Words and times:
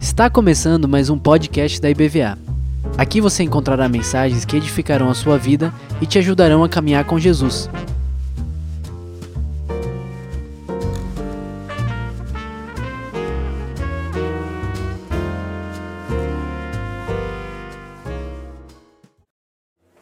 Está 0.00 0.28
começando 0.28 0.88
mais 0.88 1.08
um 1.08 1.16
podcast 1.16 1.80
da 1.80 1.88
IBVA. 1.88 2.36
Aqui 2.98 3.20
você 3.20 3.44
encontrará 3.44 3.88
mensagens 3.88 4.44
que 4.44 4.56
edificarão 4.56 5.08
a 5.08 5.14
sua 5.14 5.38
vida 5.38 5.72
e 6.00 6.06
te 6.06 6.18
ajudarão 6.18 6.64
a 6.64 6.68
caminhar 6.68 7.04
com 7.04 7.16
Jesus. 7.16 7.70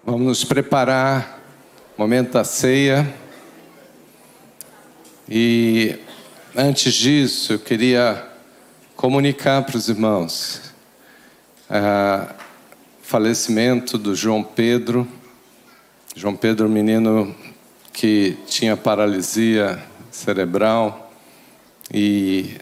Vamos 0.02 0.26
nos 0.26 0.44
preparar, 0.44 1.38
momento 1.98 2.32
da 2.32 2.44
ceia. 2.44 3.21
E 5.34 5.98
antes 6.54 6.92
disso, 6.92 7.54
eu 7.54 7.58
queria 7.58 8.22
comunicar 8.94 9.62
para 9.62 9.78
os 9.78 9.88
irmãos 9.88 10.60
o 11.70 12.34
falecimento 13.00 13.96
do 13.96 14.14
João 14.14 14.44
Pedro. 14.44 15.08
João 16.14 16.36
Pedro, 16.36 16.68
menino 16.68 17.34
que 17.94 18.36
tinha 18.46 18.76
paralisia 18.76 19.82
cerebral 20.10 21.10
e 21.90 22.58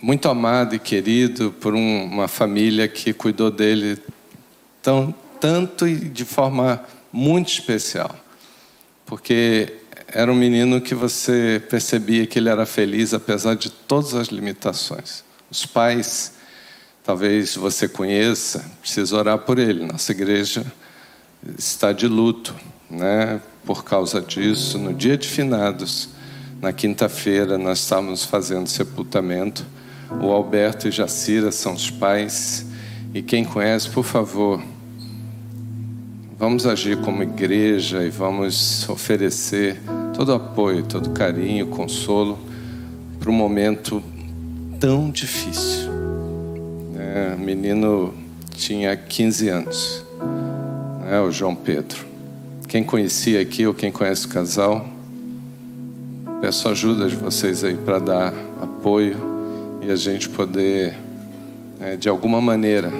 muito 0.00 0.28
amado 0.28 0.76
e 0.76 0.78
querido 0.78 1.50
por 1.50 1.74
um, 1.74 2.04
uma 2.04 2.28
família 2.28 2.86
que 2.86 3.12
cuidou 3.12 3.50
dele 3.50 3.98
tão 4.80 5.12
tanto 5.40 5.88
e 5.88 5.96
de 5.96 6.24
forma 6.24 6.84
muito 7.12 7.48
especial. 7.48 8.14
Porque 9.04 9.79
era 10.12 10.30
um 10.30 10.34
menino 10.34 10.80
que 10.80 10.94
você 10.94 11.62
percebia 11.68 12.26
que 12.26 12.38
ele 12.38 12.48
era 12.48 12.66
feliz 12.66 13.14
apesar 13.14 13.54
de 13.54 13.70
todas 13.70 14.14
as 14.14 14.28
limitações. 14.28 15.24
Os 15.50 15.66
pais, 15.66 16.34
talvez 17.04 17.54
você 17.56 17.88
conheça, 17.88 18.64
precisa 18.80 19.16
orar 19.16 19.38
por 19.38 19.58
ele. 19.58 19.86
Nossa 19.86 20.12
igreja 20.12 20.64
está 21.58 21.92
de 21.92 22.06
luto, 22.06 22.54
né? 22.90 23.40
Por 23.64 23.84
causa 23.84 24.20
disso, 24.20 24.78
no 24.78 24.92
dia 24.92 25.16
de 25.16 25.28
finados, 25.28 26.08
na 26.60 26.72
quinta-feira, 26.72 27.56
nós 27.56 27.80
estávamos 27.80 28.24
fazendo 28.24 28.68
sepultamento. 28.68 29.64
O 30.20 30.30
Alberto 30.30 30.88
e 30.88 30.90
Jacira 30.90 31.52
são 31.52 31.74
os 31.74 31.90
pais. 31.90 32.66
E 33.14 33.22
quem 33.22 33.44
conhece, 33.44 33.88
por 33.90 34.04
favor, 34.04 34.62
Vamos 36.40 36.66
agir 36.66 36.96
como 37.02 37.22
igreja 37.22 38.02
e 38.02 38.08
vamos 38.08 38.88
oferecer 38.88 39.78
todo 40.20 40.34
apoio, 40.34 40.82
todo 40.82 41.08
carinho, 41.12 41.68
consolo 41.68 42.38
para 43.18 43.30
um 43.30 43.32
momento 43.32 44.02
tão 44.78 45.10
difícil. 45.10 45.90
É, 46.94 47.34
o 47.34 47.38
menino 47.38 48.12
tinha 48.50 48.94
15 48.94 49.48
anos, 49.48 50.04
né, 51.00 51.22
o 51.22 51.30
João 51.30 51.54
Pedro. 51.54 52.04
Quem 52.68 52.84
conhecia 52.84 53.40
aqui 53.40 53.66
ou 53.66 53.72
quem 53.72 53.90
conhece 53.90 54.26
o 54.26 54.28
casal, 54.28 54.86
peço 56.42 56.68
ajuda 56.68 57.08
de 57.08 57.16
vocês 57.16 57.64
aí 57.64 57.78
para 57.78 57.98
dar 57.98 58.34
apoio 58.60 59.16
e 59.80 59.90
a 59.90 59.96
gente 59.96 60.28
poder, 60.28 60.98
é, 61.80 61.96
de 61.96 62.10
alguma 62.10 62.42
maneira, 62.42 62.92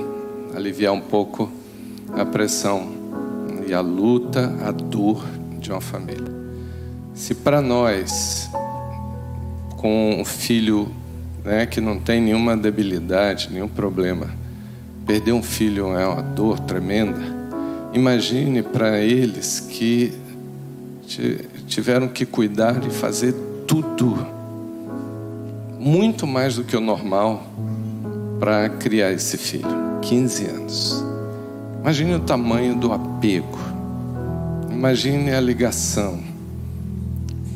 aliviar 0.56 0.94
um 0.94 1.02
pouco 1.02 1.52
a 2.16 2.24
pressão 2.24 2.88
e 3.68 3.74
a 3.74 3.82
luta, 3.82 4.56
a 4.64 4.70
dor 4.70 5.22
de 5.58 5.70
uma 5.70 5.82
família. 5.82 6.39
Se 7.20 7.34
para 7.34 7.60
nós, 7.60 8.48
com 9.76 10.18
um 10.18 10.24
filho 10.24 10.90
né, 11.44 11.66
que 11.66 11.78
não 11.78 12.00
tem 12.00 12.18
nenhuma 12.18 12.56
debilidade, 12.56 13.50
nenhum 13.52 13.68
problema, 13.68 14.30
perder 15.06 15.32
um 15.32 15.42
filho 15.42 15.94
é 15.94 16.06
uma 16.06 16.22
dor 16.22 16.58
tremenda, 16.60 17.20
imagine 17.92 18.62
para 18.62 19.00
eles 19.00 19.60
que 19.60 20.14
tiveram 21.68 22.08
que 22.08 22.24
cuidar 22.24 22.82
e 22.86 22.90
fazer 22.90 23.34
tudo, 23.66 24.26
muito 25.78 26.26
mais 26.26 26.56
do 26.56 26.64
que 26.64 26.74
o 26.74 26.80
normal, 26.80 27.46
para 28.40 28.70
criar 28.70 29.12
esse 29.12 29.36
filho. 29.36 30.00
15 30.00 30.46
anos. 30.46 31.04
Imagine 31.82 32.14
o 32.14 32.20
tamanho 32.20 32.74
do 32.76 32.90
apego. 32.90 33.58
Imagine 34.70 35.34
a 35.34 35.40
ligação. 35.40 36.29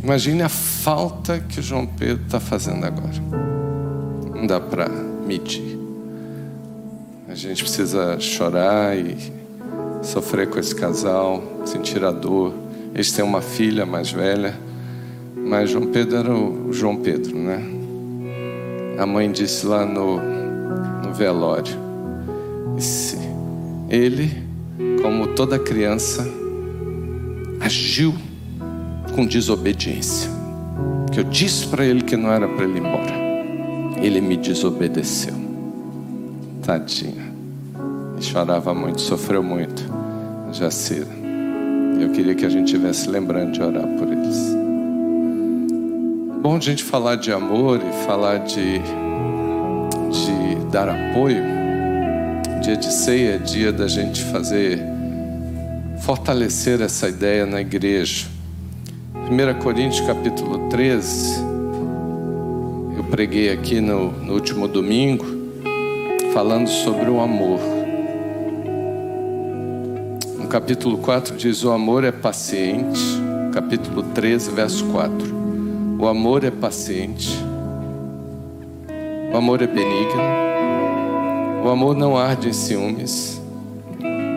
Imagine 0.04 0.42
a 0.42 0.50
falta 0.50 1.40
que 1.40 1.60
o 1.60 1.62
João 1.62 1.86
Pedro 1.86 2.26
está 2.26 2.38
fazendo 2.38 2.84
agora. 2.84 3.14
Não 4.34 4.46
dá 4.46 4.60
para 4.60 4.86
medir. 4.86 5.78
A 7.26 7.34
gente 7.34 7.62
precisa 7.62 8.20
chorar 8.20 8.94
e 8.98 9.16
sofrer 10.02 10.50
com 10.50 10.58
esse 10.58 10.74
casal, 10.74 11.42
sentir 11.64 12.04
a 12.04 12.10
dor. 12.10 12.52
Eles 12.92 13.12
têm 13.12 13.24
uma 13.24 13.40
filha 13.40 13.86
mais 13.86 14.12
velha, 14.12 14.54
mas 15.34 15.70
João 15.70 15.86
Pedro 15.86 16.18
era 16.18 16.34
o 16.34 16.70
João 16.70 16.96
Pedro, 16.96 17.38
né? 17.38 17.62
A 18.98 19.06
mãe 19.06 19.32
disse 19.32 19.64
lá 19.64 19.86
no, 19.86 20.20
no 21.02 21.14
velório: 21.14 21.78
ele, 23.88 24.30
como 25.00 25.28
toda 25.28 25.58
criança, 25.58 26.28
agiu 27.58 28.14
com 29.14 29.26
desobediência. 29.26 30.30
Que 31.12 31.20
eu 31.20 31.24
disse 31.24 31.66
para 31.66 31.84
ele 31.84 32.02
que 32.02 32.16
não 32.16 32.30
era 32.32 32.48
para 32.48 32.64
ele 32.64 32.78
ir 32.78 32.80
embora. 32.80 33.14
Ele 34.02 34.20
me 34.20 34.36
desobedeceu. 34.36 35.34
Tadinha. 36.62 37.32
Chorava 38.20 38.74
muito, 38.74 39.00
sofreu 39.00 39.42
muito. 39.42 39.84
Jacira. 40.52 41.06
Eu 42.00 42.10
queria 42.10 42.34
que 42.34 42.44
a 42.44 42.48
gente 42.48 42.72
tivesse 42.72 43.08
lembrando 43.08 43.52
de 43.52 43.62
orar 43.62 43.86
por 43.98 44.08
eles. 44.12 44.56
Bom 46.42 46.56
a 46.56 46.60
gente 46.60 46.82
falar 46.82 47.16
de 47.16 47.32
amor 47.32 47.80
e 47.80 48.06
falar 48.06 48.38
de, 48.38 48.78
de 50.10 50.70
dar 50.70 50.88
apoio 50.88 51.54
dia 52.64 52.76
de 52.78 52.90
ceia 52.90 53.34
é 53.34 53.38
dia 53.38 53.70
da 53.70 53.86
gente 53.86 54.22
fazer, 54.24 54.82
fortalecer 56.00 56.80
essa 56.80 57.06
ideia 57.06 57.44
na 57.44 57.60
igreja. 57.60 58.26
1 59.26 59.58
Coríntios 59.62 60.06
capítulo 60.06 60.68
13, 60.68 61.42
eu 62.94 63.04
preguei 63.04 63.50
aqui 63.50 63.80
no, 63.80 64.12
no 64.12 64.34
último 64.34 64.68
domingo, 64.68 65.24
falando 66.34 66.68
sobre 66.68 67.08
o 67.08 67.18
amor. 67.22 67.58
No 70.38 70.46
capítulo 70.46 70.98
4 70.98 71.36
diz: 71.38 71.64
O 71.64 71.72
amor 71.72 72.04
é 72.04 72.12
paciente. 72.12 73.00
Capítulo 73.50 74.02
13, 74.02 74.50
verso 74.50 74.84
4. 74.88 75.16
O 75.98 76.06
amor 76.06 76.44
é 76.44 76.50
paciente. 76.50 77.30
O 79.32 79.36
amor 79.38 79.62
é 79.62 79.66
benigno. 79.66 80.22
O 81.64 81.70
amor 81.70 81.96
não 81.96 82.14
arde 82.14 82.50
em 82.50 82.52
ciúmes. 82.52 83.40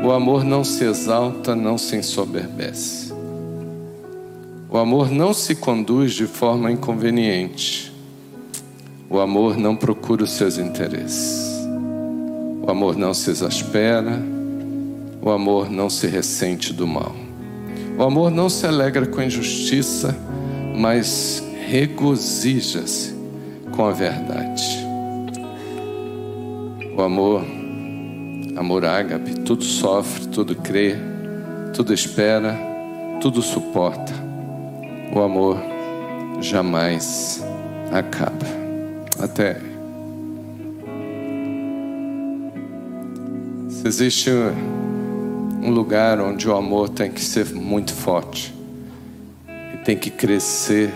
O 0.01 0.11
amor 0.11 0.45
não 0.45 0.63
se 0.63 0.85
exalta, 0.85 1.53
não 1.53 1.77
se 1.77 1.97
ensoberbece. 1.97 3.06
O 4.69 4.77
amor 4.77 5.09
não 5.09 5.33
se 5.33 5.55
conduz 5.55 6.11
de 6.13 6.25
forma 6.25 6.69
inconveniente. 6.69 7.93
O 9.09 9.17
amor 9.17 9.55
não 9.55 9.77
procura 9.77 10.25
os 10.25 10.31
seus 10.31 10.57
interesses. 10.57 11.65
O 12.61 12.69
amor 12.69 12.97
não 12.97 13.13
se 13.13 13.29
exaspera. 13.29 14.21
O 15.21 15.29
amor 15.29 15.71
não 15.71 15.89
se 15.89 16.05
ressente 16.07 16.73
do 16.73 16.85
mal. 16.85 17.15
O 17.97 18.03
amor 18.03 18.29
não 18.29 18.49
se 18.49 18.67
alegra 18.67 19.07
com 19.07 19.21
a 19.21 19.25
injustiça, 19.25 20.13
mas 20.75 21.41
regozija-se 21.65 23.15
com 23.71 23.85
a 23.85 23.91
verdade. 23.91 24.85
O 26.93 27.01
amor, 27.01 27.41
amor 28.57 28.83
ágape, 28.83 29.33
tudo 29.39 29.63
sofre, 29.63 30.27
tudo 30.27 30.55
crê, 30.55 30.97
tudo 31.73 31.93
espera, 31.93 32.57
tudo 33.21 33.41
suporta. 33.41 34.26
O 35.13 35.21
amor 35.21 35.57
jamais 36.41 37.43
acaba. 37.91 38.45
Até. 39.19 39.59
Se 43.69 43.87
existe 43.87 44.29
um 45.63 45.71
lugar 45.71 46.19
onde 46.19 46.47
o 46.47 46.55
amor 46.55 46.89
tem 46.89 47.11
que 47.11 47.21
ser 47.21 47.53
muito 47.53 47.93
forte 47.93 48.53
e 49.73 49.77
tem 49.77 49.97
que 49.97 50.09
crescer 50.09 50.91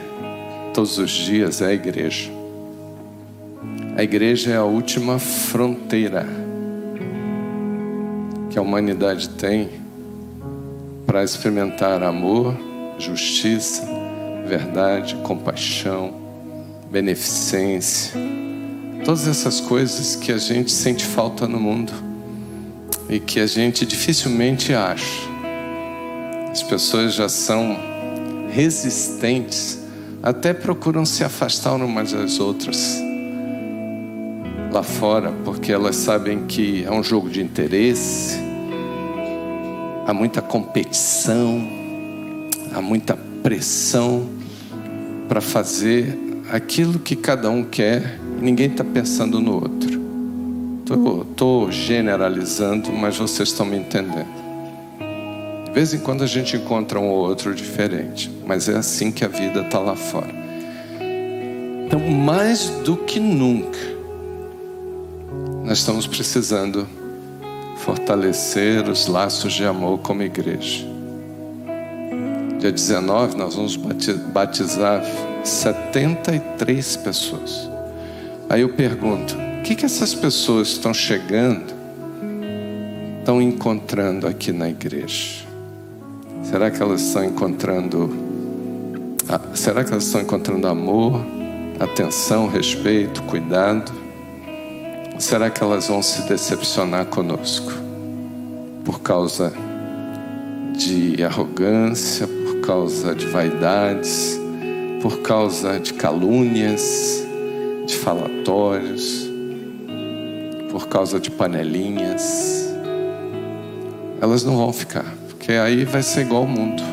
todos 0.73 0.97
os 0.97 1.11
dias, 1.11 1.61
é 1.61 1.67
a 1.67 1.73
igreja. 1.73 2.31
A 3.97 4.03
igreja 4.03 4.51
é 4.51 4.57
a 4.57 4.63
última 4.63 5.19
fronteira 5.19 6.25
que 8.49 8.57
a 8.57 8.61
humanidade 8.61 9.29
tem 9.29 9.69
para 11.05 11.23
experimentar 11.23 12.03
amor, 12.03 12.55
justiça, 12.97 14.00
verdade, 14.45 15.15
compaixão, 15.23 16.13
beneficência, 16.89 18.13
todas 19.05 19.27
essas 19.27 19.59
coisas 19.59 20.15
que 20.15 20.31
a 20.31 20.37
gente 20.37 20.71
sente 20.71 21.05
falta 21.05 21.47
no 21.47 21.59
mundo 21.59 21.93
e 23.09 23.19
que 23.19 23.39
a 23.39 23.47
gente 23.47 23.85
dificilmente 23.85 24.73
acha. 24.73 25.29
As 26.51 26.61
pessoas 26.61 27.13
já 27.13 27.29
são 27.29 27.77
resistentes, 28.51 29.79
até 30.21 30.53
procuram 30.53 31.05
se 31.05 31.23
afastar 31.23 31.75
umas 31.75 32.11
das 32.11 32.39
outras 32.39 33.01
lá 34.71 34.83
fora, 34.83 35.33
porque 35.43 35.71
elas 35.71 35.97
sabem 35.97 36.45
que 36.45 36.85
é 36.85 36.91
um 36.91 37.03
jogo 37.03 37.29
de 37.29 37.41
interesse, 37.41 38.37
há 40.07 40.13
muita 40.13 40.41
competição, 40.41 41.61
há 42.73 42.81
muita 42.81 43.15
pressão 43.41 44.29
para 45.27 45.41
fazer 45.41 46.17
aquilo 46.51 46.99
que 46.99 47.15
cada 47.15 47.49
um 47.49 47.63
quer 47.63 48.19
ninguém 48.41 48.67
está 48.67 48.83
pensando 48.83 49.39
no 49.39 49.55
outro. 49.55 50.01
Estou 51.31 51.71
generalizando, 51.71 52.91
mas 52.91 53.17
vocês 53.17 53.49
estão 53.49 53.65
me 53.65 53.77
entendendo. 53.77 54.41
De 55.65 55.71
vez 55.71 55.93
em 55.93 55.99
quando 55.99 56.23
a 56.23 56.27
gente 56.27 56.57
encontra 56.57 56.99
um 56.99 57.07
ou 57.07 57.19
outro 57.19 57.55
diferente, 57.55 58.29
mas 58.45 58.67
é 58.67 58.75
assim 58.75 59.09
que 59.09 59.23
a 59.23 59.29
vida 59.29 59.61
está 59.61 59.79
lá 59.79 59.95
fora. 59.95 60.33
Então, 61.85 61.99
mais 61.99 62.67
do 62.83 62.97
que 62.97 63.21
nunca, 63.21 63.79
nós 65.63 65.77
estamos 65.77 66.05
precisando 66.07 66.85
fortalecer 67.77 68.87
os 68.89 69.07
laços 69.07 69.53
de 69.53 69.63
amor 69.63 69.99
como 69.99 70.21
igreja. 70.23 70.90
Dia 72.61 72.71
19 72.71 73.37
nós 73.37 73.55
vamos 73.55 73.75
batizar 73.75 75.03
73 75.43 76.95
pessoas. 76.97 77.67
Aí 78.47 78.61
eu 78.61 78.69
pergunto: 78.69 79.35
o 79.35 79.63
que, 79.63 79.73
que 79.73 79.83
essas 79.83 80.13
pessoas 80.13 80.67
estão 80.67 80.93
chegando, 80.93 81.73
estão 83.17 83.41
encontrando 83.41 84.27
aqui 84.27 84.51
na 84.51 84.69
igreja? 84.69 85.43
Será 86.43 86.69
que 86.69 86.79
elas 86.79 87.01
estão 87.01 87.23
encontrando? 87.23 88.15
Será 89.55 89.83
que 89.83 89.91
elas 89.91 90.05
estão 90.05 90.21
encontrando 90.21 90.67
amor, 90.67 91.19
atenção, 91.79 92.47
respeito, 92.47 93.23
cuidado? 93.23 93.91
Será 95.17 95.49
que 95.49 95.63
elas 95.63 95.87
vão 95.87 96.03
se 96.03 96.27
decepcionar 96.29 97.07
conosco 97.07 97.71
por 98.85 99.01
causa 99.01 99.51
de 100.73 101.23
arrogância, 101.23 102.27
por 102.61 102.67
causa 102.67 103.15
de 103.15 103.25
vaidades, 103.25 104.39
por 105.01 105.23
causa 105.23 105.79
de 105.79 105.95
calúnias, 105.95 107.25
de 107.87 107.95
falatórios, 107.97 109.27
por 110.69 110.87
causa 110.87 111.19
de 111.19 111.31
panelinhas. 111.31 112.71
Elas 114.21 114.43
não 114.43 114.57
vão 114.57 114.71
ficar, 114.71 115.11
porque 115.27 115.53
aí 115.53 115.85
vai 115.85 116.03
ser 116.03 116.21
igual 116.21 116.43
ao 116.43 116.47
mundo. 116.47 116.83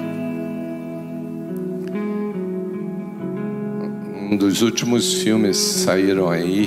Um 4.31 4.38
dos 4.38 4.62
últimos 4.62 5.23
filmes 5.23 5.59
saíram 5.59 6.31
aí, 6.31 6.67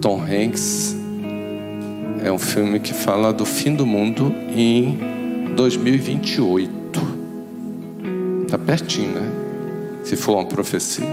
Tom 0.00 0.22
Hanks, 0.22 0.96
é 2.22 2.30
um 2.30 2.38
filme 2.38 2.78
que 2.78 2.94
fala 2.94 3.32
do 3.32 3.44
fim 3.44 3.74
do 3.74 3.84
mundo 3.84 4.32
em 4.54 5.52
2028. 5.56 6.85
Está 8.56 8.64
pertinho, 8.64 9.12
né? 9.12 9.32
Se 10.02 10.16
for 10.16 10.36
uma 10.36 10.46
profecia. 10.46 11.04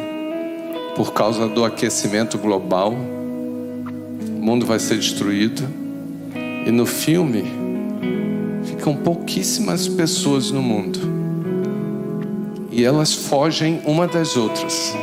Por 0.96 1.12
causa 1.12 1.46
do 1.46 1.66
aquecimento 1.66 2.38
global, 2.38 2.94
o 2.94 4.42
mundo 4.42 4.66
vai 4.66 4.80
ser 4.80 4.96
destruído. 4.96 5.62
E 6.66 6.72
no 6.72 6.86
filme, 6.86 7.44
ficam 8.64 8.96
pouquíssimas 8.96 9.90
pessoas 9.90 10.52
no 10.52 10.62
mundo. 10.62 11.00
E 12.72 12.86
elas 12.86 13.14
fogem 13.14 13.82
uma 13.84 14.08
das 14.08 14.38
outras. 14.38 14.96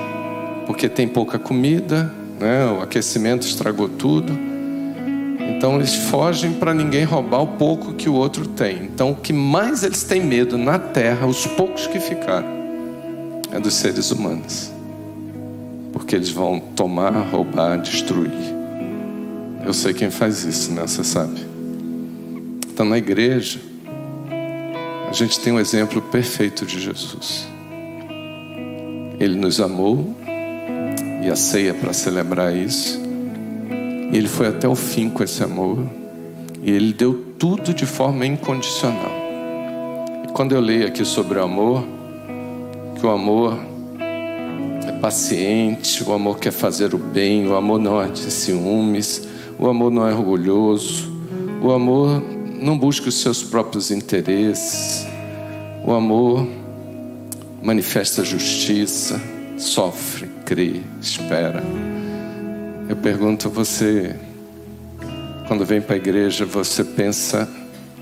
Porque 0.66 0.88
tem 0.88 1.06
pouca 1.06 1.38
comida, 1.38 2.10
né? 2.40 2.64
o 2.72 2.80
aquecimento 2.80 3.46
estragou 3.46 3.86
tudo 3.86 4.49
então 5.60 5.76
eles 5.76 5.94
fogem 5.94 6.54
para 6.54 6.72
ninguém 6.72 7.04
roubar 7.04 7.42
o 7.42 7.46
pouco 7.46 7.92
que 7.92 8.08
o 8.08 8.14
outro 8.14 8.48
tem. 8.48 8.84
Então 8.84 9.10
o 9.10 9.14
que 9.14 9.30
mais 9.30 9.84
eles 9.84 10.02
têm 10.02 10.24
medo 10.24 10.56
na 10.56 10.78
terra, 10.78 11.26
os 11.26 11.46
poucos 11.46 11.86
que 11.86 12.00
ficaram, 12.00 12.48
é 13.52 13.60
dos 13.60 13.74
seres 13.74 14.10
humanos. 14.10 14.72
Porque 15.92 16.16
eles 16.16 16.30
vão 16.30 16.58
tomar, 16.58 17.10
roubar, 17.10 17.76
destruir. 17.76 18.32
Eu 19.62 19.74
sei 19.74 19.92
quem 19.92 20.10
faz 20.10 20.44
isso, 20.44 20.72
né? 20.72 20.80
Você 20.80 21.04
sabe. 21.04 21.46
Então 22.72 22.86
na 22.86 22.96
igreja, 22.96 23.60
a 25.10 25.12
gente 25.12 25.38
tem 25.40 25.52
um 25.52 25.60
exemplo 25.60 26.00
perfeito 26.00 26.64
de 26.64 26.80
Jesus. 26.80 27.46
Ele 29.18 29.36
nos 29.36 29.60
amou 29.60 30.16
e 31.22 31.28
a 31.28 31.36
ceia 31.36 31.74
para 31.74 31.92
celebrar 31.92 32.56
isso 32.56 33.09
e 34.12 34.16
ele 34.16 34.28
foi 34.28 34.48
até 34.48 34.68
o 34.68 34.74
fim 34.74 35.08
com 35.08 35.22
esse 35.22 35.42
amor. 35.42 35.78
E 36.62 36.70
ele 36.70 36.92
deu 36.92 37.24
tudo 37.38 37.72
de 37.72 37.86
forma 37.86 38.26
incondicional. 38.26 39.12
E 40.24 40.32
quando 40.32 40.52
eu 40.54 40.60
leio 40.60 40.86
aqui 40.86 41.04
sobre 41.04 41.38
o 41.38 41.42
amor, 41.42 41.84
que 42.98 43.06
o 43.06 43.10
amor 43.10 43.58
é 44.86 44.92
paciente, 45.00 46.02
o 46.04 46.12
amor 46.12 46.38
quer 46.38 46.52
fazer 46.52 46.94
o 46.94 46.98
bem, 46.98 47.46
o 47.46 47.54
amor 47.54 47.78
não 47.78 48.00
é 48.00 48.08
de 48.08 48.30
ciúmes, 48.30 49.26
o 49.58 49.68
amor 49.68 49.90
não 49.90 50.06
é 50.06 50.12
orgulhoso, 50.12 51.10
o 51.62 51.70
amor 51.70 52.22
não 52.60 52.78
busca 52.78 53.08
os 53.08 53.20
seus 53.20 53.42
próprios 53.42 53.90
interesses, 53.90 55.06
o 55.84 55.92
amor 55.92 56.46
manifesta 57.62 58.24
justiça, 58.24 59.20
sofre, 59.56 60.28
crê, 60.44 60.80
espera. 61.00 61.62
Eu 62.90 62.96
pergunto 62.96 63.48
você, 63.48 64.16
quando 65.46 65.64
vem 65.64 65.80
para 65.80 65.94
a 65.94 65.96
igreja, 65.96 66.44
você 66.44 66.82
pensa 66.82 67.48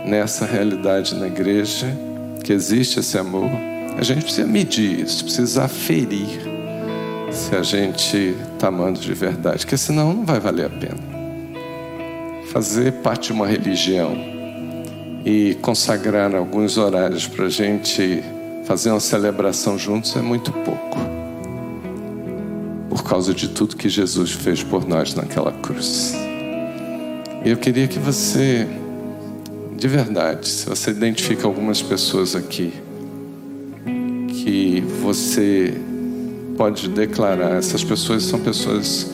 nessa 0.03 0.47
realidade 0.47 1.15
na 1.15 1.27
igreja, 1.27 1.87
que 2.43 2.55
existe 2.55 2.99
esse 2.99 3.19
amor? 3.19 3.51
A 3.99 4.03
gente 4.03 4.23
precisa 4.23 4.47
medir 4.47 5.01
isso, 5.01 5.25
precisa 5.25 5.65
aferir 5.65 6.41
se 7.31 7.55
a 7.55 7.63
gente 7.63 8.35
está 8.55 8.69
amando 8.69 8.99
de 8.99 9.13
verdade, 9.13 9.59
porque 9.59 9.77
senão 9.77 10.15
não 10.15 10.25
vai 10.25 10.41
valer 10.41 10.65
a 10.65 10.71
pena. 10.71 10.97
Fazer 12.51 12.91
parte 13.03 13.27
de 13.27 13.35
uma 13.35 13.47
religião 13.47 14.17
e 15.23 15.55
consagrar 15.61 16.35
alguns 16.35 16.79
horários 16.79 17.29
para 17.29 17.45
a 17.45 17.51
gente 17.51 18.25
fazer 18.65 18.89
uma 18.89 19.01
celebração 19.01 19.79
juntos 19.79 20.17
é 20.17 20.23
muito 20.23 20.51
pouco 20.51 21.08
causa 23.05 23.35
de 23.35 23.49
tudo 23.49 23.77
que 23.77 23.89
Jesus 23.89 24.33
fez 24.33 24.63
por 24.63 24.87
nós 24.87 25.15
naquela 25.15 25.53
cruz. 25.53 26.15
E 27.45 27.51
eu 27.51 27.57
queria 27.57 27.87
que 27.87 27.99
você, 27.99 28.67
de 29.77 29.89
verdade, 29.89 30.49
se 30.49 30.69
você 30.69 30.91
identifica 30.91 31.47
algumas 31.47 31.81
pessoas 31.81 32.35
aqui, 32.35 32.73
que 34.29 34.81
você 35.03 35.75
pode 36.57 36.89
declarar, 36.89 37.57
essas 37.57 37.85
pessoas 37.85 38.25
são 38.25 38.41
pessoas 38.41 39.11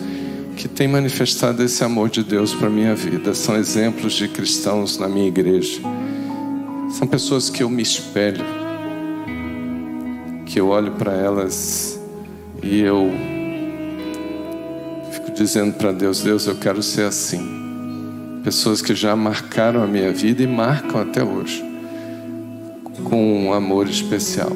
que 0.56 0.68
têm 0.68 0.88
manifestado 0.88 1.62
esse 1.62 1.84
amor 1.84 2.08
de 2.08 2.22
Deus 2.22 2.54
para 2.54 2.70
minha 2.70 2.94
vida, 2.94 3.34
são 3.34 3.56
exemplos 3.56 4.14
de 4.14 4.28
cristãos 4.28 4.98
na 4.98 5.08
minha 5.08 5.28
igreja, 5.28 5.80
são 6.90 7.06
pessoas 7.06 7.50
que 7.50 7.62
eu 7.62 7.68
me 7.68 7.82
espelho, 7.82 8.44
que 10.46 10.60
eu 10.60 10.68
olho 10.68 10.92
para 10.92 11.12
elas 11.12 12.00
e 12.62 12.80
eu 12.80 13.33
dizendo 15.34 15.74
para 15.74 15.92
Deus: 15.92 16.20
Deus, 16.20 16.46
eu 16.46 16.54
quero 16.54 16.82
ser 16.82 17.06
assim. 17.06 17.62
Pessoas 18.42 18.82
que 18.82 18.94
já 18.94 19.16
marcaram 19.16 19.82
a 19.82 19.86
minha 19.86 20.12
vida 20.12 20.42
e 20.42 20.46
marcam 20.46 21.00
até 21.00 21.24
hoje, 21.24 21.64
com 23.04 23.46
um 23.46 23.52
amor 23.52 23.88
especial. 23.88 24.52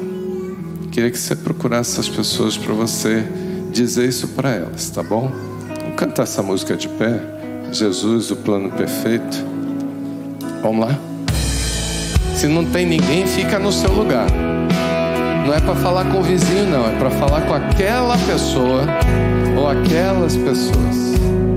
Queria 0.91 1.09
que 1.09 1.17
você 1.17 1.35
procurasse 1.35 1.93
essas 1.93 2.09
pessoas 2.09 2.57
para 2.57 2.73
você 2.73 3.25
dizer 3.71 4.07
isso 4.07 4.27
para 4.29 4.51
elas, 4.51 4.89
tá 4.89 5.01
bom? 5.01 5.31
Vamos 5.81 5.95
cantar 5.95 6.23
essa 6.23 6.41
música 6.41 6.75
de 6.75 6.87
pé. 6.87 7.19
Jesus, 7.71 8.31
o 8.31 8.35
plano 8.35 8.71
perfeito. 8.71 9.37
Vamos 10.61 10.87
lá? 10.87 10.99
Se 12.35 12.47
não 12.47 12.65
tem 12.65 12.85
ninguém, 12.85 13.25
fica 13.27 13.59
no 13.59 13.71
seu 13.71 13.91
lugar. 13.91 14.27
Não 15.45 15.53
é 15.53 15.59
para 15.59 15.75
falar 15.75 16.05
com 16.05 16.19
o 16.19 16.23
vizinho, 16.23 16.69
não. 16.69 16.87
É 16.87 16.95
para 16.97 17.11
falar 17.11 17.41
com 17.41 17.53
aquela 17.53 18.17
pessoa 18.17 18.85
ou 19.59 19.67
aquelas 19.67 20.37
pessoas. 20.37 21.48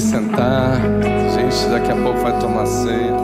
Sentar. 0.00 0.80
A 0.80 1.28
gente 1.30 1.68
daqui 1.68 1.90
a 1.90 1.96
pouco 1.96 2.20
vai 2.20 2.38
tomar 2.38 2.66
ceia. 2.66 3.14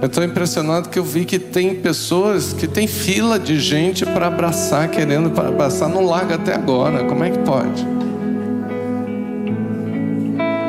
Eu 0.00 0.06
estou 0.06 0.22
impressionado 0.22 0.88
que 0.88 0.98
eu 0.98 1.04
vi 1.04 1.24
que 1.24 1.38
tem 1.38 1.74
pessoas 1.74 2.52
que 2.52 2.68
tem 2.68 2.86
fila 2.86 3.38
de 3.38 3.58
gente 3.58 4.06
para 4.06 4.28
abraçar, 4.28 4.88
querendo 4.88 5.30
para 5.30 5.48
abraçar, 5.48 5.88
não 5.88 6.04
larga 6.04 6.36
até 6.36 6.54
agora. 6.54 7.04
Como 7.04 7.24
é 7.24 7.30
que 7.30 7.38
pode? 7.40 7.86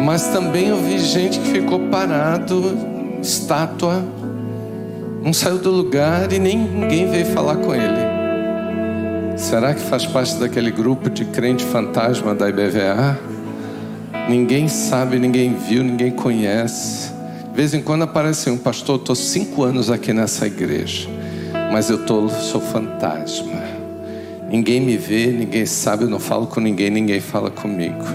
Mas 0.03 0.27
também 0.29 0.69
eu 0.69 0.77
vi 0.77 0.97
gente 0.99 1.39
que 1.39 1.49
ficou 1.49 1.81
parado, 1.89 2.77
estátua, 3.21 4.03
não 5.21 5.33
saiu 5.33 5.57
do 5.57 5.69
lugar 5.69 6.31
e 6.31 6.39
nem 6.39 6.57
ninguém 6.57 7.09
veio 7.09 7.25
falar 7.27 7.57
com 7.57 7.75
ele. 7.75 8.06
Será 9.37 9.75
que 9.75 9.81
faz 9.81 10.03
parte 10.03 10.35
daquele 10.37 10.71
grupo 10.71 11.11
de 11.11 11.23
crente 11.23 11.63
fantasma 11.63 12.33
da 12.33 12.49
IBVA? 12.49 13.17
Ninguém 14.27 14.67
sabe, 14.67 15.19
ninguém 15.19 15.53
viu, 15.53 15.83
ninguém 15.83 16.11
conhece. 16.11 17.13
De 17.51 17.55
vez 17.55 17.71
em 17.75 17.81
quando 17.81 18.01
aparece 18.01 18.49
um 18.49 18.57
pastor, 18.57 18.99
estou 18.99 19.15
cinco 19.15 19.63
anos 19.63 19.91
aqui 19.91 20.11
nessa 20.11 20.47
igreja, 20.47 21.07
mas 21.71 21.87
eu 21.91 22.03
tô, 22.03 22.27
sou 22.29 22.59
fantasma. 22.59 23.61
Ninguém 24.49 24.81
me 24.81 24.97
vê, 24.97 25.27
ninguém 25.27 25.67
sabe, 25.67 26.05
eu 26.05 26.09
não 26.09 26.19
falo 26.19 26.47
com 26.47 26.59
ninguém, 26.59 26.89
ninguém 26.89 27.21
fala 27.21 27.51
comigo. 27.51 28.05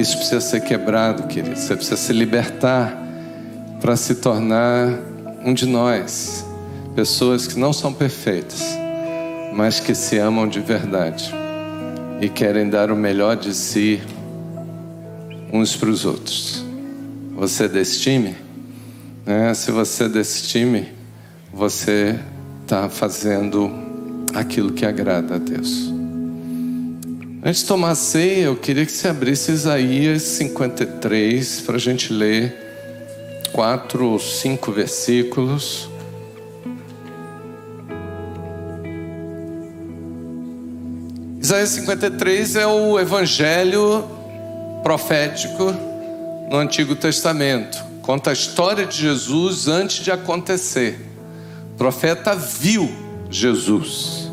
Isso 0.00 0.16
precisa 0.16 0.40
ser 0.40 0.62
quebrado, 0.62 1.28
querido. 1.28 1.56
Você 1.56 1.76
precisa 1.76 1.96
se 1.96 2.12
libertar 2.12 2.96
para 3.80 3.94
se 3.94 4.16
tornar 4.16 4.98
um 5.44 5.54
de 5.54 5.64
nós. 5.64 6.44
Pessoas 6.96 7.46
que 7.46 7.58
não 7.58 7.72
são 7.72 7.92
perfeitas, 7.92 8.76
mas 9.58 9.80
que 9.80 9.92
se 9.92 10.16
amam 10.18 10.46
de 10.46 10.60
verdade 10.60 11.34
e 12.20 12.28
querem 12.28 12.70
dar 12.70 12.92
o 12.92 12.96
melhor 12.96 13.34
de 13.34 13.52
si 13.52 14.00
uns 15.52 15.74
para 15.74 15.88
os 15.88 16.04
outros. 16.04 16.64
Você 17.34 17.64
é 17.64 17.68
desse 17.68 17.98
time? 17.98 18.36
É, 19.26 19.52
se 19.54 19.72
você 19.72 20.04
é 20.04 20.08
desse 20.08 20.44
time, 20.44 20.86
você 21.52 22.16
está 22.62 22.88
fazendo 22.88 23.68
aquilo 24.32 24.72
que 24.72 24.86
agrada 24.86 25.34
a 25.34 25.38
Deus. 25.38 25.92
Antes 27.44 27.62
de 27.62 27.66
tomar 27.66 27.96
ceia, 27.96 28.44
eu 28.44 28.54
queria 28.54 28.86
que 28.86 28.92
você 28.92 29.08
abrisse 29.08 29.50
Isaías 29.50 30.22
53 30.22 31.62
para 31.62 31.74
a 31.74 31.80
gente 31.80 32.12
ler 32.12 32.56
quatro 33.52 34.06
ou 34.06 34.20
cinco 34.20 34.70
versículos. 34.70 35.90
Isaías 41.48 41.70
53 41.70 42.56
é 42.56 42.66
o 42.66 43.00
evangelho 43.00 44.04
profético 44.82 45.74
no 46.50 46.58
Antigo 46.58 46.94
Testamento. 46.94 47.82
Conta 48.02 48.28
a 48.28 48.32
história 48.34 48.84
de 48.84 48.98
Jesus 48.98 49.66
antes 49.66 50.04
de 50.04 50.10
acontecer. 50.10 51.00
O 51.72 51.78
profeta 51.78 52.34
viu 52.34 52.92
Jesus. 53.30 54.30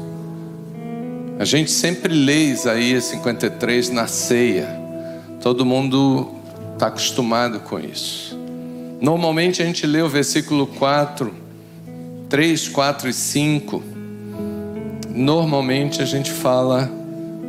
A 1.39 1.45
gente 1.45 1.71
sempre 1.71 2.13
lê 2.13 2.47
Isaías 2.47 3.05
53 3.05 3.91
na 3.91 4.07
ceia. 4.07 4.67
Todo 5.39 5.65
mundo 5.65 6.33
está 6.73 6.87
acostumado 6.87 7.61
com 7.61 7.79
isso. 7.79 8.37
Normalmente 8.99 9.61
a 9.61 9.65
gente 9.65 9.87
lê 9.87 10.01
o 10.01 10.09
versículo 10.09 10.67
4, 10.67 11.33
3, 12.27 12.67
4 12.67 13.07
e 13.07 13.13
5. 13.13 13.83
Normalmente 15.11 16.01
a 16.01 16.05
gente 16.05 16.29
fala 16.29 16.91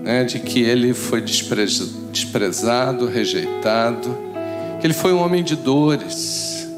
né, 0.07 0.23
de 0.23 0.39
que 0.39 0.63
ele 0.63 0.95
foi 0.95 1.21
desprezado, 1.21 3.09
rejeitado, 3.09 4.17
que 4.81 4.87
ele 4.87 4.95
foi 4.95 5.13
um 5.13 5.21
homem 5.21 5.43
de 5.43 5.57
dores. 5.57 6.69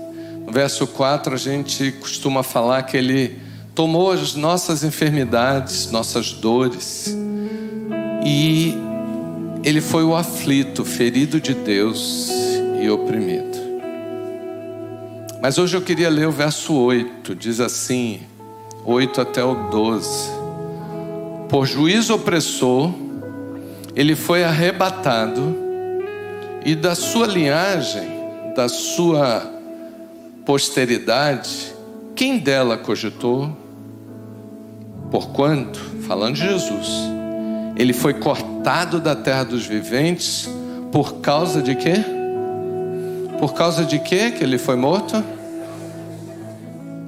No 0.47 0.51
verso 0.51 0.87
4 0.87 1.35
a 1.35 1.37
gente 1.37 1.93
costuma 2.01 2.43
falar 2.43 2.83
que 2.85 2.97
ele 2.97 3.37
tomou 3.75 4.11
as 4.11 4.35
nossas 4.35 4.83
enfermidades, 4.83 5.91
nossas 5.91 6.33
dores, 6.33 7.15
e 8.25 8.75
ele 9.63 9.83
foi 9.83 10.05
o 10.05 10.17
aflito, 10.17 10.83
ferido 10.83 11.39
de 11.39 11.53
Deus 11.53 12.31
e 12.83 12.89
oprimido. 12.89 13.59
Mas 15.43 15.59
hoje 15.59 15.77
eu 15.77 15.83
queria 15.83 16.09
ler 16.09 16.27
o 16.27 16.33
verso 16.33 16.73
8, 16.73 17.35
diz 17.35 17.61
assim, 17.61 18.21
8 18.87 19.21
até 19.21 19.45
o 19.45 19.69
12. 19.69 20.31
Por 21.51 21.67
juízo 21.67 22.15
opressor, 22.15 23.08
ele 23.99 24.14
foi 24.14 24.45
arrebatado, 24.45 25.57
e 26.64 26.76
da 26.76 26.95
sua 26.95 27.26
linhagem, 27.26 28.09
da 28.55 28.69
sua 28.69 29.43
posteridade, 30.47 31.75
quem 32.14 32.38
dela 32.38 32.78
cogitou? 32.78 33.50
Porquanto, 35.11 35.81
falando 36.07 36.37
de 36.37 36.43
Jesus, 36.43 36.88
ele 37.76 37.93
foi 37.93 38.14
cortado 38.14 39.00
da 39.00 39.17
terra 39.17 39.43
dos 39.43 39.67
viventes 39.67 40.49
por 40.93 41.14
causa 41.14 41.61
de 41.61 41.75
quê? 41.75 41.97
Por 43.40 43.52
causa 43.52 43.85
de 43.85 43.99
quê 43.99 44.31
que 44.31 44.45
ele 44.45 44.59
foi 44.59 44.76
morto? 44.76 45.25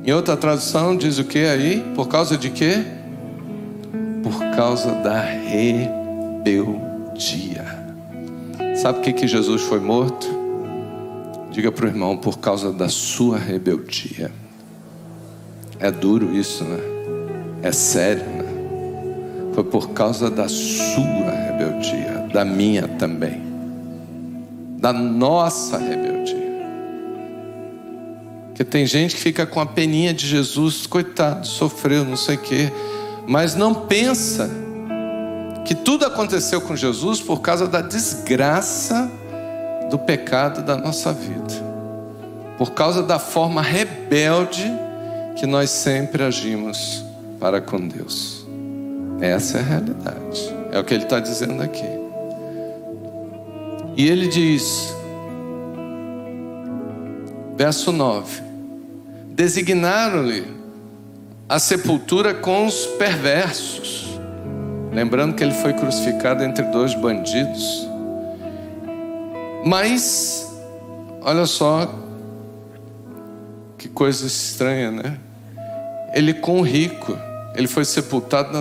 Em 0.04 0.10
outra 0.10 0.36
tradução 0.36 0.96
diz 0.96 1.18
o 1.18 1.24
que 1.24 1.44
aí? 1.44 1.84
Por 1.94 2.08
causa 2.08 2.36
de 2.36 2.50
quê? 2.50 2.82
Por 4.24 4.56
causa 4.56 4.90
da 4.90 5.20
rebeldia. 6.44 7.64
Sabe 8.76 8.98
por 8.98 9.04
que, 9.04 9.12
que 9.12 9.28
Jesus 9.28 9.62
foi 9.62 9.80
morto? 9.80 10.26
Diga 11.50 11.70
para 11.70 11.84
o 11.84 11.88
irmão, 11.88 12.16
por 12.16 12.38
causa 12.38 12.72
da 12.72 12.88
sua 12.88 13.38
rebeldia. 13.38 14.32
É 15.78 15.90
duro 15.90 16.34
isso, 16.34 16.64
né? 16.64 16.78
É 17.62 17.72
sério, 17.72 18.24
né? 18.24 18.44
Foi 19.54 19.64
por 19.64 19.90
causa 19.90 20.30
da 20.30 20.48
sua 20.48 21.30
rebeldia, 21.30 22.28
da 22.32 22.44
minha 22.44 22.86
também, 22.86 23.42
da 24.78 24.92
nossa 24.92 25.76
rebeldia. 25.76 26.40
Porque 28.46 28.64
tem 28.64 28.86
gente 28.86 29.16
que 29.16 29.20
fica 29.20 29.44
com 29.44 29.60
a 29.60 29.66
peninha 29.66 30.14
de 30.14 30.26
Jesus, 30.26 30.86
coitado, 30.86 31.46
sofreu, 31.46 32.04
não 32.04 32.16
sei 32.16 32.36
o 32.36 32.38
quê, 32.38 32.72
mas 33.26 33.54
não 33.54 33.74
pensa 33.74 34.59
que 35.64 35.74
tudo 35.74 36.04
aconteceu 36.04 36.60
com 36.60 36.74
Jesus 36.74 37.20
por 37.20 37.40
causa 37.40 37.66
da 37.66 37.80
desgraça 37.80 39.10
do 39.90 39.98
pecado 39.98 40.62
da 40.62 40.76
nossa 40.76 41.12
vida, 41.12 41.54
por 42.56 42.72
causa 42.72 43.02
da 43.02 43.18
forma 43.18 43.62
rebelde 43.62 44.64
que 45.36 45.46
nós 45.46 45.70
sempre 45.70 46.22
agimos 46.22 47.04
para 47.38 47.60
com 47.60 47.88
Deus. 47.88 48.46
Essa 49.20 49.58
é 49.58 49.60
a 49.60 49.64
realidade. 49.64 50.54
É 50.72 50.78
o 50.78 50.84
que 50.84 50.94
ele 50.94 51.04
está 51.04 51.18
dizendo 51.18 51.62
aqui. 51.62 51.84
E 53.96 54.08
ele 54.08 54.28
diz, 54.28 54.94
verso 57.56 57.92
9: 57.92 58.42
Designaram-lhe 59.30 60.46
a 61.48 61.58
sepultura 61.58 62.32
com 62.34 62.66
os 62.66 62.86
perversos. 62.86 64.09
Lembrando 64.92 65.34
que 65.34 65.42
ele 65.42 65.54
foi 65.54 65.72
crucificado 65.72 66.42
entre 66.42 66.64
dois 66.64 66.94
bandidos. 66.94 67.88
Mas, 69.64 70.50
olha 71.22 71.46
só, 71.46 71.94
que 73.78 73.88
coisa 73.88 74.26
estranha, 74.26 74.90
né? 74.90 75.18
Ele 76.12 76.34
com 76.34 76.60
o 76.60 76.62
rico. 76.62 77.16
Ele 77.54 77.68
foi 77.68 77.84
sepultado 77.84 78.56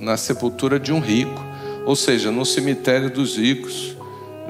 na 0.00 0.16
sepultura 0.16 0.78
de 0.80 0.92
um 0.92 1.00
rico, 1.00 1.44
ou 1.84 1.94
seja, 1.96 2.30
no 2.30 2.44
cemitério 2.44 3.10
dos 3.10 3.36
ricos. 3.36 3.96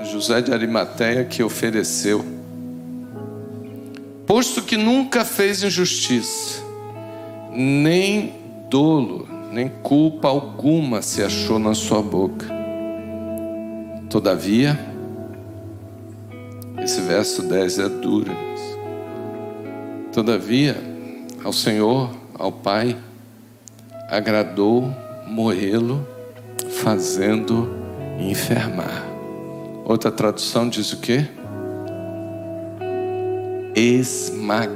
José 0.05 0.41
de 0.41 0.53
Arimateia 0.53 1.25
que 1.25 1.43
ofereceu. 1.43 2.25
Posto 4.27 4.63
que 4.63 4.77
nunca 4.77 5.25
fez 5.25 5.63
injustiça, 5.63 6.63
nem 7.53 8.35
dolo, 8.69 9.29
nem 9.53 9.69
culpa 9.69 10.29
alguma 10.29 11.03
se 11.03 11.23
achou 11.23 11.59
na 11.59 11.75
sua 11.75 12.03
boca. 12.03 12.47
Todavia, 14.11 14.79
esse 16.83 17.01
verso 17.01 17.43
10 17.43 17.79
é 17.79 17.89
duro. 17.89 18.33
Todavia, 20.13 20.77
ao 21.45 21.53
Senhor, 21.53 22.11
ao 22.39 22.51
Pai, 22.51 22.97
agradou 24.09 24.91
moê-lo, 25.27 26.07
fazendo 26.71 27.75
enfermar. 28.19 29.05
Outra 29.85 30.11
tradução 30.11 30.69
diz 30.69 30.93
o 30.93 31.01
quê? 31.01 31.27
Esmagá-lo. 33.75 34.69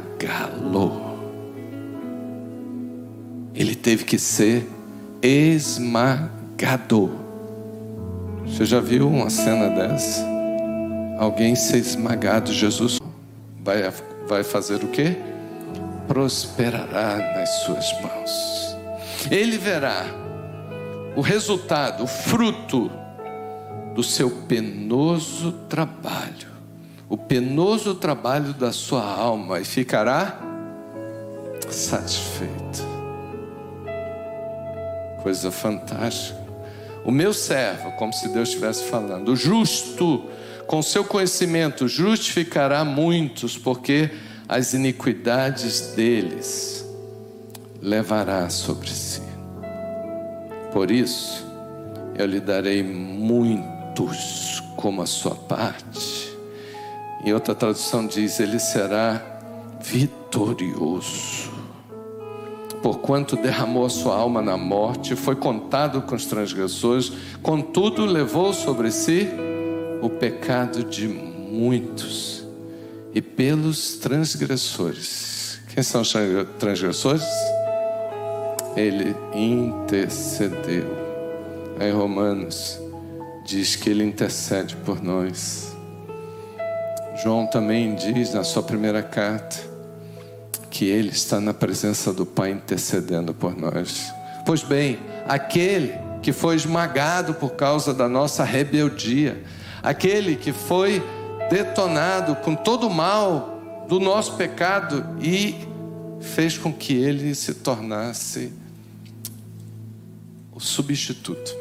Teve 3.83 4.05
que 4.05 4.19
ser 4.19 4.69
esmagado. 5.21 6.43
esmagado. 6.63 7.11
Você 8.47 8.65
já 8.65 8.81
viu 8.81 9.09
uma 9.09 9.29
cena 9.31 9.69
dessa? 9.69 10.25
Alguém 11.19 11.55
ser 11.55 11.79
esmagado, 11.79 12.53
Jesus 12.53 13.01
vai, 13.63 13.93
vai 14.27 14.45
fazer 14.45 14.83
o 14.85 14.89
quê? 14.89 15.17
Prosperará 16.07 17.17
nas 17.37 17.49
suas 17.65 17.93
mãos. 18.01 18.77
Ele 19.31 19.59
verá 19.59 20.05
o 21.17 21.21
resultado, 21.21 22.05
o 22.05 22.07
fruto 22.07 22.91
do 23.95 24.03
seu 24.03 24.31
penoso 24.31 25.53
trabalho, 25.69 26.49
o 27.09 27.17
penoso 27.17 27.95
trabalho 27.95 28.53
da 28.55 28.73
sua 28.73 29.05
alma 29.05 29.61
e 29.61 29.65
ficará 29.65 30.39
satisfeito. 31.69 32.92
Coisa 35.23 35.51
fantástica. 35.51 36.41
O 37.05 37.11
meu 37.11 37.33
servo, 37.33 37.93
como 37.93 38.13
se 38.13 38.29
Deus 38.29 38.49
estivesse 38.49 38.85
falando, 38.85 39.33
o 39.33 39.37
justo, 39.37 40.25
com 40.67 40.83
seu 40.83 41.05
conhecimento, 41.05 41.89
justificará 41.89 42.85
muitos, 42.85 43.59
porque 43.59 44.11
as 44.49 44.73
iniquidades 44.73 45.93
deles 45.95 46.85
levará 47.81 48.49
sobre 48.49 48.89
si. 48.89 49.23
Por 50.73 50.91
isso, 50.91 51.45
eu 52.17 52.27
lhe 52.27 52.41
darei 52.41 52.83
muitos 52.83 54.63
como 54.77 55.03
a 55.03 55.07
sua 55.07 55.35
parte. 55.35 56.33
Em 57.25 57.33
outra 57.33 57.55
tradução 57.55 58.07
diz: 58.07 58.41
ele 58.41 58.59
será 58.59 59.23
vitorioso. 59.81 61.52
Porquanto 62.83 63.37
derramou 63.37 63.87
a 63.87 63.91
sua 63.91 64.17
alma 64.17 64.43
na 64.43 64.57
morte, 64.57 65.15
foi 65.15 65.37
contado 65.37 66.03
com 66.03 66.17
os 66.17 66.27
transgressores, 66.27 67.13
contudo 67.41 68.05
levou 68.05 68.53
sobre 68.53 68.91
si 68.91 69.29
o 70.03 70.11
pecado 70.11 70.83
de 70.83 71.07
muitos 71.07 72.45
e 73.15 73.23
pelos 73.23 73.95
transgressores. 73.99 75.61
Quem 75.73 75.83
são 75.83 76.03
os 76.03 76.13
transgressores? 76.59 77.25
Ele 78.77 79.15
intercedeu. 79.33 80.89
Em 81.81 81.93
Romanos 81.93 82.81
diz 83.45 83.77
que 83.77 83.91
ele 83.91 84.03
intercede 84.03 84.75
por 84.77 85.01
nós. 85.01 85.73
João 87.23 87.47
também 87.47 87.95
diz 87.95 88.35
na 88.35 88.43
sua 88.43 88.63
primeira 88.63 89.03
carta 89.03 89.72
que 90.73 90.87
Ele 90.87 91.11
está 91.11 91.39
na 91.39 91.53
presença 91.53 92.15
do 92.15 92.25
Pai 92.25 92.51
intercedendo 92.51 93.35
por 93.35 93.55
nós. 93.55 94.11
Pois 94.47 94.63
bem, 94.63 94.99
aquele 95.29 95.93
que 96.23 96.33
foi 96.33 96.57
esmagado 96.57 97.35
por 97.35 97.51
causa 97.51 97.93
da 97.93 98.09
nossa 98.09 98.43
rebeldia, 98.43 99.45
aquele 99.83 100.35
que 100.35 100.51
foi 100.51 101.03
detonado 101.51 102.37
com 102.37 102.55
todo 102.55 102.87
o 102.87 102.91
mal 102.91 103.85
do 103.87 104.01
nosso 104.01 104.35
pecado 104.37 105.05
e 105.21 105.55
fez 106.21 106.57
com 106.57 106.73
que 106.73 106.95
ele 106.95 107.35
se 107.35 107.53
tornasse 107.53 108.51
o 110.51 110.59
substituto. 110.59 111.55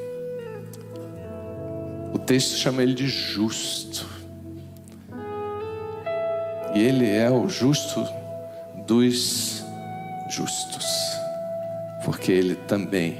O 2.13 2.17
texto 2.17 2.55
chama 2.57 2.81
ele 2.81 2.93
de 2.93 3.09
justo. 3.09 4.07
E 6.73 6.79
ele 6.79 7.09
é 7.09 7.29
o 7.29 7.49
justo 7.49 8.20
dos 8.91 9.63
justos, 10.27 10.85
porque 12.03 12.29
Ele 12.29 12.55
também 12.55 13.17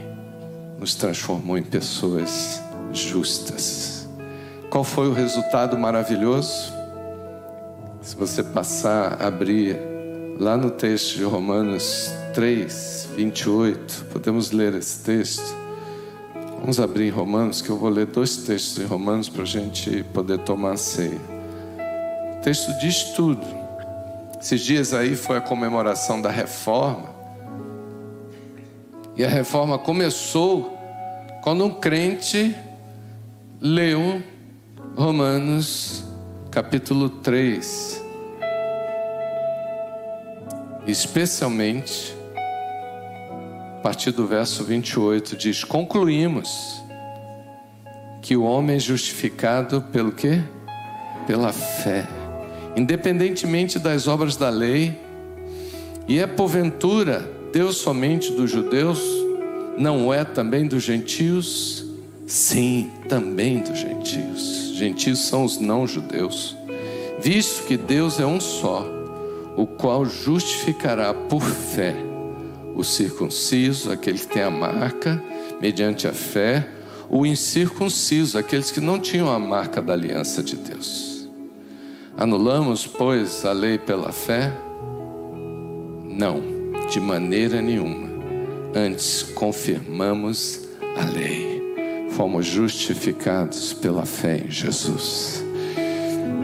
nos 0.78 0.96
transformou 0.96 1.58
em 1.58 1.64
pessoas 1.64 2.62
justas. 2.92 4.06
Qual 4.70 4.84
foi 4.84 5.08
o 5.08 5.14
resultado 5.14 5.78
maravilhoso? 5.78 6.74
Se 8.02 8.18
você 8.18 8.44
passar, 8.44 9.22
abrir 9.22 9.78
lá 10.38 10.58
no 10.58 10.72
texto 10.72 11.16
de 11.16 11.24
Romanos 11.24 12.12
3, 12.34 13.08
28, 13.16 14.08
podemos 14.12 14.52
ler 14.52 14.76
esse 14.76 15.02
texto. 15.06 15.56
Vamos 16.60 16.82
abrir 16.82 17.06
em 17.06 17.12
Romanos, 17.12 17.62
que 17.62 17.70
eu 17.70 17.78
vou 17.78 17.90
ler 17.90 18.08
dois 18.08 18.36
textos 18.36 18.84
em 18.84 18.86
Romanos 18.86 19.30
para 19.30 19.44
a 19.44 19.46
gente 19.46 20.04
poder 20.14 20.40
tomar 20.40 20.74
a 20.74 20.78
ceia. 20.78 21.22
O 22.40 22.42
texto 22.42 22.78
diz 22.82 23.04
tudo. 23.16 23.61
Esses 24.42 24.62
dias 24.62 24.92
aí 24.92 25.16
foi 25.16 25.38
a 25.38 25.42
comemoração 25.42 26.20
da 26.20 26.32
reforma. 26.32 27.14
E 29.16 29.24
a 29.24 29.30
reforma 29.30 29.78
começou 29.78 30.76
quando 31.44 31.64
um 31.64 31.70
crente 31.70 32.56
leu 33.62 34.20
Romanos 34.96 36.04
capítulo 36.50 37.08
3. 37.08 38.04
Especialmente, 40.88 42.16
a 43.78 43.82
partir 43.84 44.10
do 44.10 44.26
verso 44.26 44.64
28, 44.64 45.38
diz: 45.38 45.64
Concluímos 45.64 46.84
que 48.24 48.36
o 48.36 48.42
homem 48.42 48.78
é 48.78 48.80
justificado 48.80 49.84
pelo 49.84 50.12
quê? 50.12 50.42
Pela 51.28 51.54
fé 51.54 52.21
independentemente 52.76 53.78
das 53.80 54.08
obras 54.08 54.36
da 54.36 54.50
lei, 54.50 54.98
e 56.08 56.20
é 56.20 56.28
porventura 56.28 57.30
Deus 57.52 57.78
somente 57.78 58.32
dos 58.32 58.50
judeus, 58.50 59.02
não 59.78 60.14
é 60.14 60.24
também 60.24 60.68
dos 60.68 60.84
gentios? 60.84 61.86
Sim, 62.26 62.90
também 63.10 63.60
dos 63.60 63.78
gentios. 63.78 64.74
Gentios 64.76 65.20
são 65.20 65.44
os 65.44 65.60
não-judeus. 65.60 66.56
Visto 67.20 67.66
que 67.66 67.78
Deus 67.78 68.20
é 68.20 68.26
um 68.26 68.40
só, 68.40 68.86
o 69.56 69.68
qual 69.68 70.06
justificará 70.06 71.14
por 71.14 71.42
fé 71.42 71.96
o 72.76 72.84
circunciso, 72.84 73.92
aquele 73.92 74.18
que 74.18 74.28
tem 74.28 74.42
a 74.42 74.50
marca, 74.50 75.22
mediante 75.60 76.08
a 76.08 76.14
fé, 76.14 76.68
o 77.10 77.26
incircunciso, 77.26 78.38
aqueles 78.38 78.72
que 78.72 78.80
não 78.80 79.00
tinham 79.00 79.30
a 79.30 79.38
marca 79.38 79.82
da 79.82 79.94
aliança 79.94 80.42
de 80.42 80.56
Deus. 80.56 81.11
Anulamos, 82.18 82.86
pois, 82.86 83.46
a 83.46 83.52
lei 83.52 83.78
pela 83.78 84.12
fé? 84.12 84.52
Não, 86.10 86.42
de 86.90 87.00
maneira 87.00 87.62
nenhuma. 87.62 88.10
Antes 88.76 89.24
confirmamos 89.24 90.68
a 90.98 91.06
lei. 91.06 92.10
Fomos 92.12 92.46
justificados 92.46 93.74
pela 93.74 94.06
fé 94.06 94.44
em 94.46 94.52
Jesus. 94.52 95.44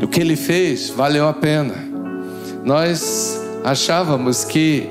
O 0.02 0.08
que 0.08 0.22
ele 0.22 0.36
fez 0.36 0.90
valeu 0.90 1.28
a 1.28 1.34
pena. 1.34 1.76
Nós 2.64 3.40
achávamos 3.64 4.46
que 4.46 4.88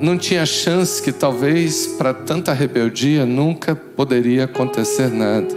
não 0.00 0.16
tinha 0.16 0.46
chance, 0.46 1.02
que 1.02 1.12
talvez 1.12 1.86
para 1.86 2.14
tanta 2.14 2.52
rebeldia 2.52 3.26
nunca 3.26 3.74
poderia 3.74 4.44
acontecer 4.44 5.10
nada. 5.10 5.54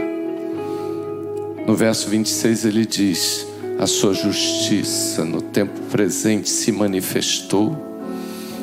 No 1.66 1.76
verso 1.76 2.10
26 2.10 2.66
ele 2.66 2.86
diz: 2.86 3.53
a 3.80 3.88
sua 3.88 4.14
justiça 4.14 5.26
no 5.26 5.42
tempo 5.42 5.80
presente 5.92 6.50
se 6.50 6.72
manifestou. 6.72 7.92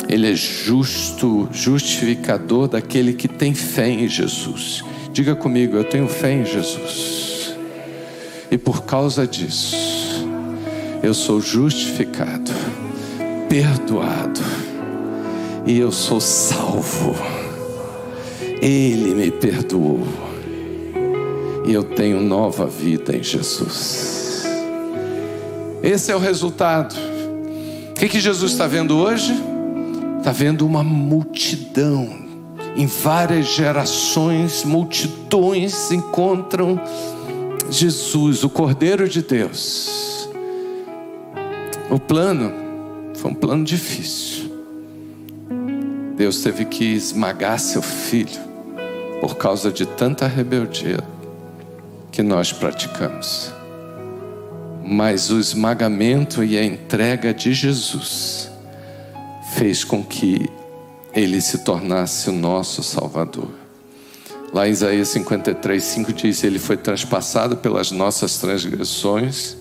Ele 0.08 0.30
é 0.30 0.34
justo, 0.34 1.48
justificador 1.52 2.68
daquele 2.68 3.12
que 3.12 3.28
tem 3.28 3.54
fé 3.54 3.88
em 3.88 4.08
Jesus. 4.08 4.82
Diga 5.12 5.34
comigo, 5.34 5.76
eu 5.76 5.84
tenho 5.84 6.08
fé 6.08 6.32
em 6.32 6.44
Jesus. 6.44 7.54
E 8.50 8.58
por 8.58 8.84
causa 8.84 9.26
disso, 9.26 9.76
eu 11.02 11.14
sou 11.14 11.40
justificado, 11.40 12.50
perdoado, 13.48 14.40
e 15.66 15.78
eu 15.78 15.92
sou 15.92 16.20
salvo. 16.20 17.14
Ele 18.60 19.14
me 19.14 19.30
perdoou, 19.30 20.06
e 21.66 21.72
eu 21.72 21.84
tenho 21.84 22.20
nova 22.20 22.66
vida 22.66 23.16
em 23.16 23.22
Jesus. 23.22 24.19
Esse 25.82 26.12
é 26.12 26.16
o 26.16 26.18
resultado. 26.18 26.94
O 27.90 27.94
que, 27.94 28.08
que 28.08 28.20
Jesus 28.20 28.52
está 28.52 28.66
vendo 28.66 28.98
hoje? 28.98 29.32
Está 30.18 30.30
vendo 30.30 30.66
uma 30.66 30.82
multidão. 30.82 32.20
Em 32.76 32.86
várias 32.86 33.46
gerações, 33.46 34.62
multidões 34.62 35.90
encontram 35.90 36.78
Jesus, 37.70 38.44
o 38.44 38.50
Cordeiro 38.50 39.08
de 39.08 39.22
Deus. 39.22 40.28
O 41.88 41.98
plano 41.98 42.52
foi 43.14 43.30
um 43.30 43.34
plano 43.34 43.64
difícil. 43.64 44.50
Deus 46.14 46.42
teve 46.42 46.66
que 46.66 46.84
esmagar 46.84 47.58
seu 47.58 47.80
filho 47.80 48.40
por 49.20 49.36
causa 49.36 49.72
de 49.72 49.86
tanta 49.86 50.26
rebeldia 50.26 50.98
que 52.12 52.22
nós 52.22 52.52
praticamos 52.52 53.59
mas 54.84 55.30
o 55.30 55.38
esmagamento 55.38 56.42
e 56.42 56.56
a 56.56 56.64
entrega 56.64 57.32
de 57.34 57.52
Jesus 57.52 58.50
fez 59.54 59.84
com 59.84 60.02
que 60.02 60.48
ele 61.14 61.40
se 61.40 61.58
tornasse 61.58 62.30
o 62.30 62.32
nosso 62.32 62.82
Salvador. 62.82 63.50
Lá 64.52 64.66
em 64.66 64.72
Isaías 64.72 65.08
53, 65.08 65.82
5 65.82 66.12
diz: 66.12 66.42
Ele 66.42 66.58
foi 66.58 66.76
transpassado 66.76 67.56
pelas 67.56 67.90
nossas 67.90 68.38
transgressões, 68.38 69.56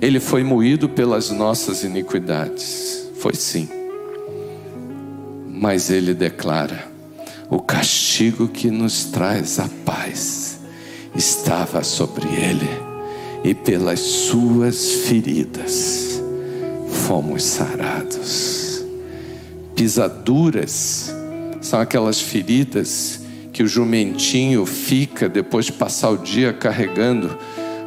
ele 0.00 0.18
foi 0.18 0.42
moído 0.42 0.88
pelas 0.88 1.30
nossas 1.30 1.84
iniquidades. 1.84 3.10
Foi 3.18 3.34
sim. 3.34 3.68
Mas 5.46 5.90
ele 5.90 6.14
declara: 6.14 6.88
o 7.50 7.60
castigo 7.60 8.48
que 8.48 8.70
nos 8.70 9.04
traz 9.04 9.58
a 9.58 9.68
paz 9.84 10.60
estava 11.14 11.82
sobre 11.82 12.26
ele, 12.28 12.68
e 13.44 13.54
pelas 13.54 14.00
suas 14.00 14.92
feridas 15.06 16.22
fomos 17.06 17.42
sarados. 17.42 18.84
Pisaduras 19.74 21.14
são 21.60 21.80
aquelas 21.80 22.20
feridas 22.20 23.20
que 23.52 23.62
o 23.62 23.66
jumentinho 23.66 24.64
fica 24.64 25.28
depois 25.28 25.66
de 25.66 25.72
passar 25.72 26.10
o 26.10 26.18
dia 26.18 26.52
carregando 26.52 27.36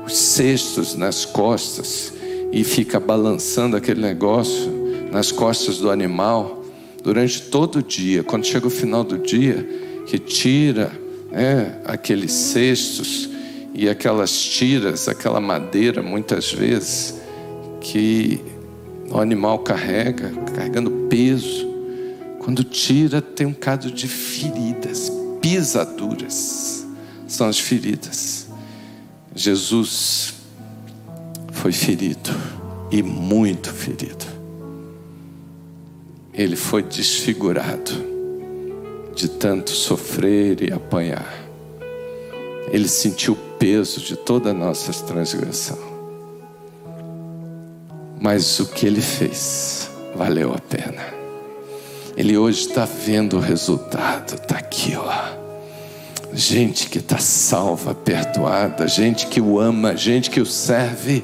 os 0.06 0.18
cestos 0.18 0.96
nas 0.96 1.24
costas 1.26 2.13
e 2.52 2.63
fica 2.63 3.00
balançando 3.00 3.78
aquele 3.78 4.02
negócio 4.02 4.72
nas 5.12 5.32
costas 5.32 5.78
do 5.78 5.89
animal 5.89 6.63
durante 7.04 7.44
todo 7.44 7.78
o 7.78 7.84
dia. 7.84 8.24
Quando 8.24 8.46
chega 8.46 8.68
o 8.68 8.72
final 8.72 9.04
do 9.04 9.18
dia, 9.18 9.68
que 10.06 10.20
tira 10.20 10.92
né, 11.32 11.80
aqueles 11.86 12.32
cestos 12.32 13.30
e 13.74 13.90
aquelas 13.90 14.32
tiras, 14.40 15.08
aquela 15.08 15.40
madeira, 15.40 16.04
muitas 16.04 16.52
vezes, 16.52 17.16
que 17.82 18.40
o 19.10 19.20
animal 19.20 19.60
carrega, 19.60 20.30
carregando 20.56 20.92
peso. 21.10 21.68
Quando 22.40 22.64
tira, 22.64 23.22
tem 23.22 23.48
um 23.48 23.54
cado 23.54 23.92
de 23.92 24.08
feridas, 24.08 25.12
pisaduras 25.42 26.86
são 27.28 27.48
as 27.48 27.60
feridas. 27.60 28.48
Jesus 29.36 30.36
foi 31.52 31.72
ferido 31.72 32.30
e 32.92 33.02
muito 33.02 33.72
ferido. 33.72 34.26
Ele 36.34 36.56
foi 36.56 36.84
desfigurado 36.84 37.92
de 39.16 39.28
tanto 39.28 39.72
sofrer 39.72 40.62
e 40.62 40.72
apanhar. 40.72 41.32
Ele 42.72 42.88
sentiu 42.88 43.36
peso 43.63 44.02
de 44.02 44.17
toda 44.17 44.54
nossa 44.54 44.91
transgressão. 45.06 45.80
Mas 48.19 48.60
o 48.60 48.65
que 48.65 48.86
ele 48.86 48.99
fez 48.99 49.89
valeu 50.13 50.54
a 50.54 50.60
pena. 50.60 51.02
Ele 52.17 52.38
hoje 52.38 52.67
está 52.67 52.84
vendo 52.84 53.38
o 53.38 53.39
resultado, 53.39 54.34
está 54.34 54.58
aqui, 54.58 54.97
ó. 54.97 55.13
Gente 56.34 56.89
que 56.89 56.97
está 56.97 57.19
salva, 57.19 57.95
perdoada, 57.95 58.86
gente 58.86 59.28
que 59.28 59.39
o 59.39 59.58
ama, 59.58 59.95
gente 59.95 60.30
que 60.30 60.41
o 60.41 60.45
serve, 60.45 61.23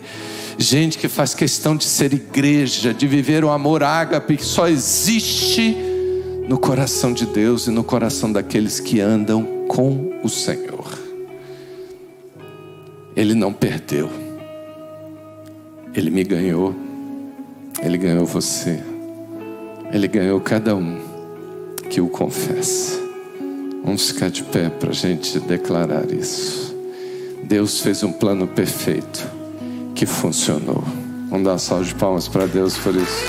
gente 0.58 0.97
que 0.97 1.10
faz 1.10 1.34
questão 1.34 1.75
de 1.75 1.84
ser 1.84 2.13
igreja, 2.13 2.93
de 2.93 3.06
viver 3.06 3.43
o 3.43 3.49
amor 3.49 3.84
ágape 3.84 4.38
que 4.38 4.45
só 4.45 4.69
existe 4.69 5.75
no 6.47 6.58
coração 6.58 7.12
de 7.12 7.25
Deus 7.25 7.67
e 7.67 7.69
no 7.69 7.84
coração 7.84 8.32
daqueles 8.32 8.80
que 8.80 9.02
andam 9.02 9.65
com 9.67 10.21
o 10.23 10.30
Senhor. 10.30 10.79
Ele 13.19 13.34
não 13.34 13.51
perdeu, 13.51 14.10
ele 15.93 16.10
me 16.10 16.23
ganhou, 16.23 16.73
ele 17.84 17.97
ganhou 17.97 18.25
você. 18.25 18.82
Ele 19.91 20.08
ganhou 20.08 20.39
cada 20.39 20.73
um 20.73 20.97
que 21.89 21.99
o 21.99 22.08
confessa. 22.08 22.97
Vamos 23.84 24.10
ficar 24.10 24.29
de 24.29 24.41
pé 24.43 24.69
para 24.69 24.91
a 24.91 24.93
gente 24.93 25.38
declarar 25.38 26.10
isso. 26.10 26.73
Deus 27.43 27.82
fez 27.82 28.03
um 28.03 28.13
plano 28.13 28.47
perfeito 28.47 29.29
que 29.93 30.05
funcionou. 30.05 30.82
Vamos 31.29 31.43
dar 31.43 31.51
uma 31.51 31.60
salva 31.60 31.84
de 31.84 31.95
palmas 31.95 32.25
para 32.29 32.45
Deus 32.45 32.77
por 32.77 32.95
isso. 32.95 33.25